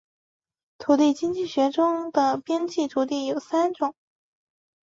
[0.79, 3.93] 土地经济学中的边际土地有三种